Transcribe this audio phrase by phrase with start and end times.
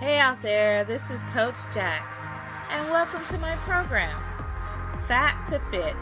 [0.00, 2.26] Hey out there, this is Coach Jax,
[2.72, 4.18] and welcome to my program,
[5.06, 5.94] Fat to Fit,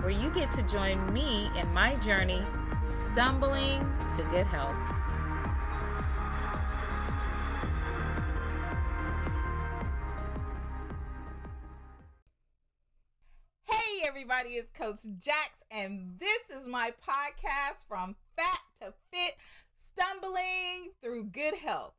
[0.00, 2.40] where you get to join me in my journey
[2.84, 3.80] stumbling
[4.12, 4.76] to good health.
[13.64, 19.34] Hey everybody, it's Coach Jax, and this is my podcast from Fat to Fit,
[19.76, 21.94] stumbling through good health.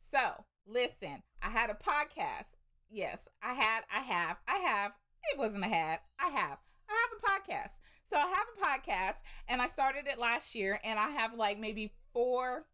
[0.00, 2.56] So, listen, I had a podcast.
[2.90, 4.92] Yes, I had, I have, I have.
[5.32, 6.58] It wasn't a had, I have.
[6.88, 7.80] I have a podcast.
[8.04, 11.58] So I have a podcast and I started it last year and I have like
[11.58, 12.64] maybe four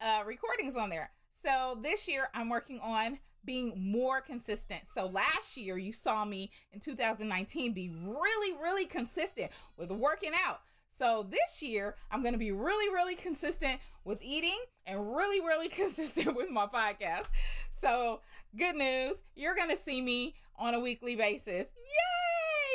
[0.00, 1.10] uh, recordings on there.
[1.32, 4.86] So this year I'm working on being more consistent.
[4.86, 10.60] So last year you saw me in 2019 be really, really consistent with working out.
[10.96, 15.68] So this year, I'm going to be really, really consistent with eating and really, really
[15.80, 17.26] consistent with my podcast.
[17.70, 18.20] So,
[18.56, 21.74] good news, you're going to see me on a weekly basis.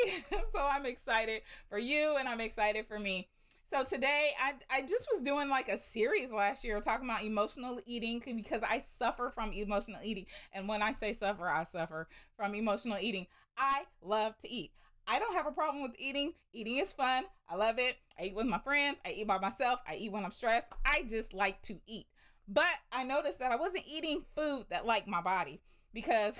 [0.04, 0.24] Yay!
[0.52, 3.30] so, I'm excited for you and I'm excited for me.
[3.70, 7.80] So today I I just was doing like a series last year talking about emotional
[7.86, 10.26] eating because I suffer from emotional eating.
[10.54, 13.28] And when I say suffer, I suffer from emotional eating.
[13.60, 14.72] I love to eat.
[15.10, 16.34] I don't have a problem with eating.
[16.54, 17.24] Eating is fun.
[17.50, 17.98] I love it.
[18.20, 19.00] I eat with my friends.
[19.04, 19.80] I eat by myself.
[19.90, 20.72] I eat when I'm stressed.
[20.86, 22.06] I just like to eat.
[22.48, 25.62] But I noticed that I wasn't eating food that liked my body
[25.94, 26.38] because,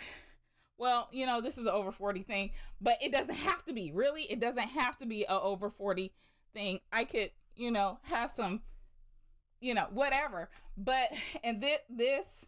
[0.78, 3.92] well, you know, this is an over 40 thing, but it doesn't have to be.
[3.92, 6.14] Really, it doesn't have to be a over 40
[6.54, 6.80] thing.
[6.92, 8.62] I could, you know, have some,
[9.62, 10.48] you know, whatever.
[10.78, 11.12] But,
[11.44, 12.46] and this, this,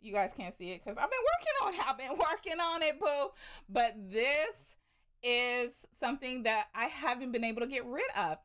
[0.00, 1.90] you guys can't see it because I've been working on it.
[1.90, 3.32] I've been working on it, boo.
[3.68, 4.76] But this
[5.22, 8.38] is something that I haven't been able to get rid of.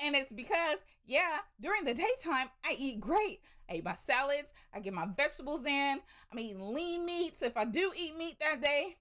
[0.00, 3.40] And it's because, yeah, during the daytime, I eat great.
[3.70, 6.00] I eat my salads, I get my vegetables in,
[6.32, 8.96] I'm eating lean meats if I do eat meat that day.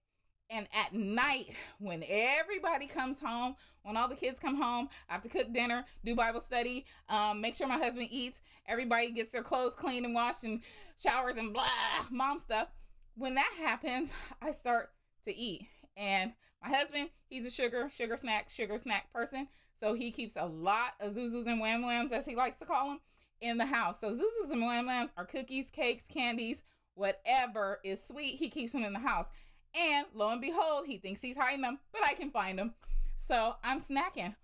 [0.49, 1.49] And at night,
[1.79, 5.85] when everybody comes home, when all the kids come home, I have to cook dinner,
[6.05, 10.15] do Bible study, um, make sure my husband eats, everybody gets their clothes cleaned and
[10.15, 10.61] washed and
[11.01, 11.67] showers and blah,
[12.09, 12.69] mom stuff.
[13.15, 14.89] When that happens, I start
[15.25, 15.67] to eat.
[15.97, 19.47] And my husband, he's a sugar, sugar snack, sugar snack person.
[19.79, 22.89] So he keeps a lot of zuzus and wham whams, as he likes to call
[22.89, 22.99] them,
[23.41, 23.99] in the house.
[23.99, 26.63] So zuzus and wham whams are cookies, cakes, candies,
[26.95, 29.29] whatever is sweet, he keeps them in the house.
[29.75, 32.73] And lo and behold, he thinks he's hiding them, but I can find them.
[33.15, 34.35] So I'm snacking.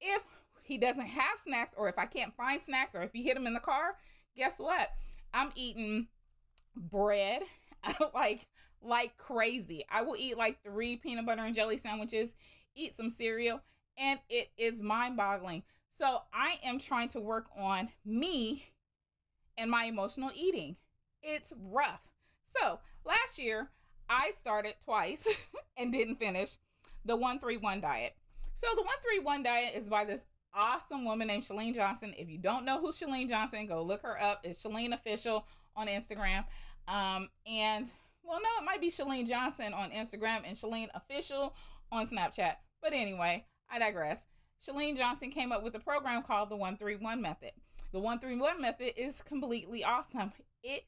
[0.00, 0.22] If
[0.62, 3.46] he doesn't have snacks, or if I can't find snacks, or if he hid them
[3.46, 3.96] in the car,
[4.36, 4.90] guess what?
[5.32, 6.08] I'm eating
[6.76, 7.42] bread,
[8.14, 8.46] like
[8.82, 9.84] like crazy.
[9.90, 12.34] I will eat like three peanut butter and jelly sandwiches,
[12.74, 13.60] eat some cereal,
[13.98, 15.62] and it is mind boggling.
[15.92, 18.64] So I am trying to work on me
[19.58, 20.76] and my emotional eating.
[21.22, 22.00] It's rough.
[22.44, 23.70] So last year,
[24.08, 25.28] I started twice
[25.76, 26.56] and didn't finish
[27.04, 28.14] the 131 diet.
[28.54, 32.14] So the 131 diet is by this awesome woman named Chalene Johnson.
[32.16, 34.40] If you don't know who Chalene Johnson, go look her up.
[34.44, 36.44] It's Chalene Official on Instagram.
[36.88, 37.90] Um, and
[38.22, 41.54] well, no, it might be Chalene Johnson on Instagram and Chalene Official
[41.90, 42.56] on Snapchat.
[42.80, 44.24] But anyway, I digress.
[44.66, 47.52] Chalene Johnson came up with a program called the 131 Method.
[47.92, 50.32] The 131 Method is completely awesome.
[50.62, 50.84] It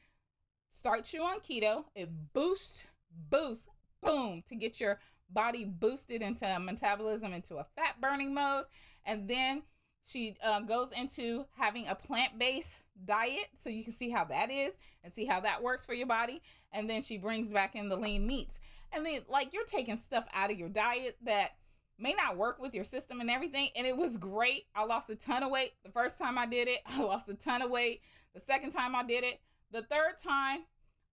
[0.70, 2.84] starts you on keto, it boosts,
[3.30, 3.68] boosts,
[4.02, 5.00] boom, to get your
[5.30, 8.64] body boosted into metabolism, into a fat burning mode.
[9.04, 9.62] And then
[10.04, 14.50] she uh, goes into having a plant based diet so you can see how that
[14.50, 16.42] is and see how that works for your body.
[16.72, 18.60] And then she brings back in the lean meats.
[18.92, 21.52] And then, like, you're taking stuff out of your diet that
[21.98, 23.70] may not work with your system and everything.
[23.76, 24.64] And it was great.
[24.74, 27.34] I lost a ton of weight the first time I did it, I lost a
[27.34, 28.02] ton of weight
[28.34, 29.40] the second time I did it.
[29.72, 30.60] The third time,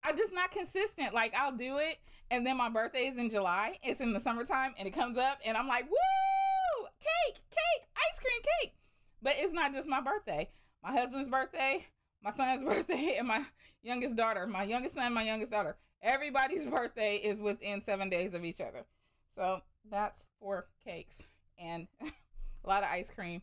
[0.04, 1.14] I'm just not consistent.
[1.14, 1.98] Like, I'll do it.
[2.30, 5.38] And then my birthday is in July, it's in the summertime, and it comes up,
[5.44, 6.86] and I'm like, woo!
[6.98, 8.74] Cake, cake, ice cream cake
[9.22, 10.48] but it's not just my birthday.
[10.82, 11.86] My husband's birthday,
[12.22, 13.44] my son's birthday, and my
[13.82, 14.46] youngest daughter.
[14.46, 15.76] My youngest son, my youngest daughter.
[16.02, 18.84] Everybody's birthday is within seven days of each other.
[19.30, 19.60] So
[19.90, 21.28] that's four cakes
[21.58, 23.42] and a lot of ice cream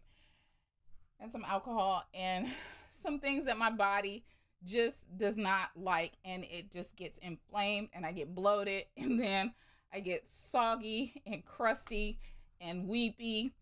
[1.19, 2.47] and some alcohol and
[2.91, 4.23] some things that my body
[4.65, 9.53] just does not like and it just gets inflamed and I get bloated and then
[9.93, 12.19] I get soggy and crusty
[12.59, 13.53] and weepy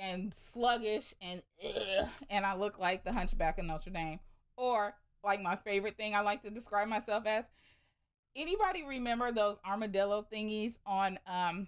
[0.00, 4.18] and sluggish and ugh, and I look like the hunchback of Notre Dame.
[4.56, 7.50] Or like my favorite thing I like to describe myself as.
[8.34, 11.66] Anybody remember those armadillo thingies on um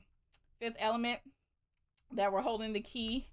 [0.61, 1.21] Fifth Element
[2.13, 3.27] that were holding the key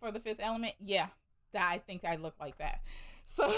[0.00, 0.74] for the Fifth Element?
[0.80, 1.06] Yeah,
[1.52, 2.80] that I think I look like that.
[3.26, 3.50] So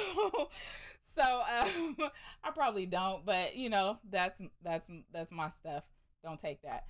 [1.17, 1.97] so um,
[2.45, 5.83] I probably don't, but you know, that's that's that's my stuff.
[6.23, 6.85] Don't take that.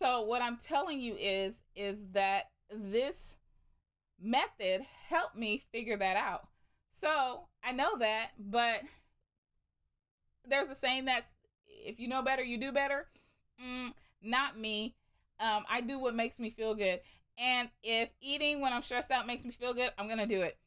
[0.00, 3.36] So what I'm telling you is is that this
[4.20, 6.48] method helped me figure that out.
[6.90, 8.82] So I know that, but
[10.46, 11.34] there's a saying that's
[11.66, 13.06] if you know better, you do better.
[13.64, 13.92] Mm,
[14.22, 14.94] not me.
[15.40, 17.00] Um, I do what makes me feel good.
[17.38, 20.58] And if eating when I'm stressed out makes me feel good, I'm gonna do it.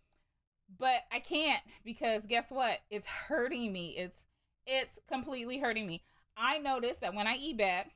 [0.77, 2.79] But I can't because guess what?
[2.89, 3.97] It's hurting me.
[3.97, 4.23] It's
[4.65, 6.03] it's completely hurting me.
[6.37, 7.87] I notice that when I eat bad,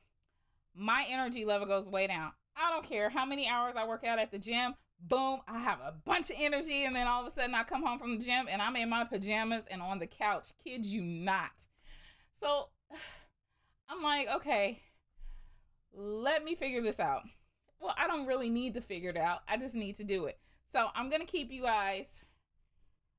[0.74, 2.32] my energy level goes way down.
[2.56, 4.74] I don't care how many hours I work out at the gym.
[4.98, 7.82] Boom, I have a bunch of energy, and then all of a sudden I come
[7.82, 10.48] home from the gym and I'm in my pajamas and on the couch.
[10.64, 11.66] Kid you not.
[12.32, 12.68] So
[13.88, 14.80] I'm like, okay,
[15.92, 17.22] let me figure this out.
[17.80, 19.40] Well, I don't really need to figure it out.
[19.48, 20.38] I just need to do it.
[20.66, 22.24] So I'm going to keep you guys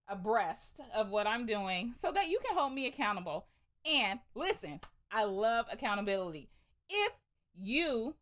[0.09, 3.47] abreast of what I'm doing so that you can hold me accountable.
[3.85, 4.81] And listen,
[5.11, 6.49] I love accountability.
[6.89, 7.13] If
[7.55, 8.15] you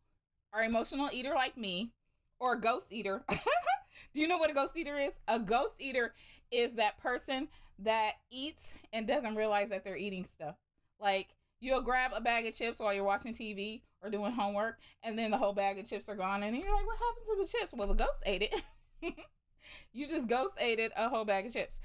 [0.56, 1.90] are emotional eater like me
[2.38, 3.24] or a ghost eater,
[4.14, 5.14] do you know what a ghost eater is?
[5.28, 6.14] A ghost eater
[6.50, 7.48] is that person
[7.80, 10.56] that eats and doesn't realize that they're eating stuff.
[10.98, 11.28] Like
[11.60, 15.30] you'll grab a bag of chips while you're watching TV or doing homework, and then
[15.30, 17.72] the whole bag of chips are gone, and you're like, "What happened to the chips?"
[17.74, 18.62] Well, the ghost ate it.
[19.92, 21.80] you just ghost ate it a whole bag of chips.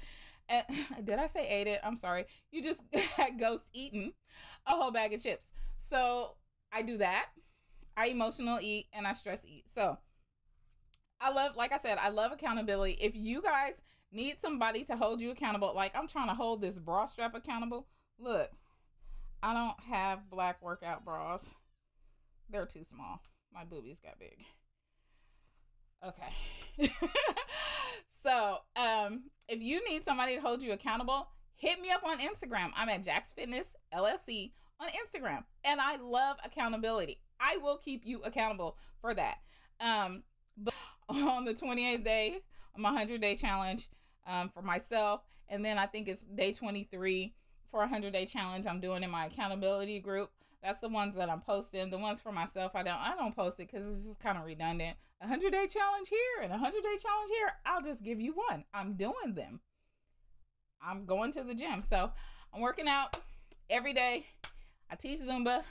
[0.48, 0.64] And
[1.04, 1.80] did I say ate it?
[1.84, 2.26] I'm sorry.
[2.50, 2.82] You just
[3.16, 4.12] had ghost eaten
[4.66, 5.52] a whole bag of chips.
[5.76, 6.36] So
[6.72, 7.26] I do that.
[7.96, 9.68] I emotional eat and I stress eat.
[9.68, 9.98] So
[11.20, 12.98] I love, like I said, I love accountability.
[13.00, 13.80] If you guys
[14.10, 17.86] need somebody to hold you accountable, like I'm trying to hold this bra strap accountable,
[18.18, 18.50] look,
[19.42, 21.54] I don't have black workout bras.
[22.50, 23.22] They're too small.
[23.52, 24.44] My boobies got big.
[26.06, 26.88] Okay.
[28.08, 32.70] so, um, if you need somebody to hold you accountable, hit me up on Instagram.
[32.76, 37.20] I'm at Jax Fitness LLC on Instagram, and I love accountability.
[37.42, 39.38] I will keep you accountable for that.
[39.80, 40.22] Um,
[40.56, 40.74] but
[41.08, 42.38] on the 28th day,
[42.76, 43.88] my 100 day challenge
[44.26, 47.34] um, for myself, and then I think it's day 23
[47.70, 50.30] for a 100 day challenge I'm doing in my accountability group.
[50.62, 51.90] That's the ones that I'm posting.
[51.90, 54.44] The ones for myself, I don't I don't post it because it's just kind of
[54.44, 54.96] redundant.
[55.20, 57.52] A 100 day challenge here and a 100 day challenge here.
[57.66, 58.64] I'll just give you one.
[58.72, 59.60] I'm doing them.
[60.80, 61.82] I'm going to the gym.
[61.82, 62.10] So
[62.54, 63.16] I'm working out
[63.68, 64.26] every day.
[64.90, 65.62] I teach Zumba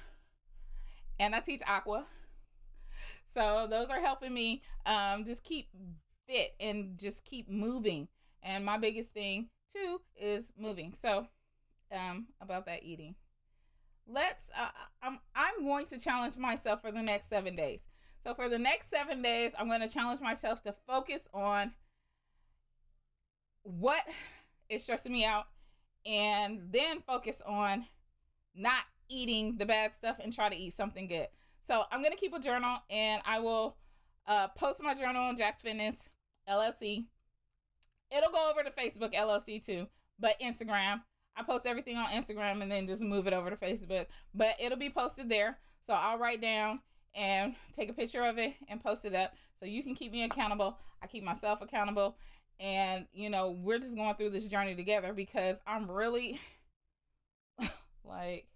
[1.21, 2.05] and I teach Aqua.
[3.27, 5.69] So those are helping me um, just keep
[6.27, 8.07] fit and just keep moving.
[8.43, 10.93] And my biggest thing too is moving.
[10.95, 11.27] So
[11.91, 13.15] um, about that eating.
[14.07, 14.49] Let's.
[14.59, 14.69] Uh,
[15.03, 17.87] I'm I'm going to challenge myself for the next seven days.
[18.25, 21.71] So for the next seven days, I'm going to challenge myself to focus on
[23.63, 24.03] what
[24.69, 25.45] is stressing me out,
[26.05, 27.85] and then focus on
[28.55, 31.27] not eating the bad stuff and try to eat something good.
[31.61, 33.77] So I'm gonna keep a journal, and I will
[34.27, 36.09] uh, post my journal on Jax Fitness
[36.49, 37.05] LLC.
[38.15, 39.87] It'll go over to Facebook LLC too,
[40.19, 41.01] but Instagram
[41.35, 44.07] I post everything on Instagram and then just move it over to Facebook.
[44.33, 45.57] But it'll be posted there.
[45.85, 46.81] So I'll write down
[47.15, 50.23] and take a picture of it and post it up so you can keep me
[50.23, 50.77] accountable.
[51.01, 52.17] I keep myself accountable.
[52.59, 56.39] And, you know, we're just going through this journey together because I'm really
[58.03, 58.47] like,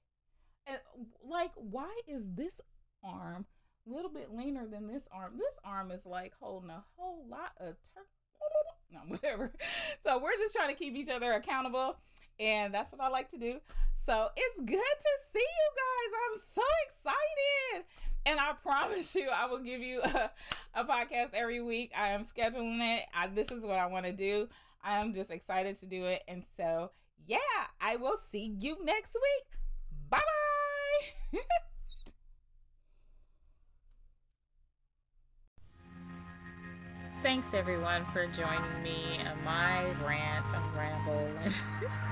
[1.24, 2.62] like, why is this
[3.04, 3.46] arm
[3.88, 5.34] a little bit leaner than this arm?
[5.38, 8.10] This arm is like holding a whole lot of turkey.
[8.92, 9.52] No, whatever.
[10.02, 11.98] So we're just trying to keep each other accountable
[12.40, 13.60] and that's what I like to do.
[13.96, 16.14] So it's good to see you guys.
[16.32, 17.86] I'm so excited.
[18.26, 20.32] And I promise you, I will give you a,
[20.74, 21.92] a podcast every week.
[21.98, 23.06] I am scheduling it.
[23.14, 24.50] I, this is what I want to do.
[24.84, 26.24] I am just excited to do it.
[26.28, 26.92] And so,
[27.26, 27.38] yeah,
[27.82, 29.60] I will see you next week.
[37.24, 41.54] Thanks everyone for joining me on my rant and ramble and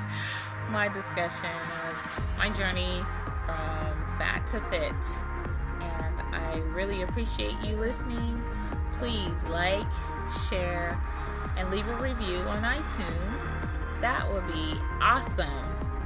[0.71, 1.49] my discussion
[1.89, 3.01] of my journey
[3.45, 5.05] from fat to fit.
[5.81, 8.43] And I really appreciate you listening.
[8.93, 9.87] Please like,
[10.49, 10.99] share,
[11.57, 13.55] and leave a review on iTunes.
[14.01, 15.47] That would be awesome.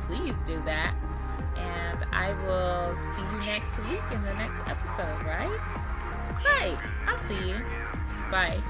[0.01, 0.93] Please do that.
[1.57, 5.59] And I will see you next week in the next episode, right?
[6.45, 6.77] Right.
[7.07, 7.65] I'll see you.
[8.31, 8.61] Bye.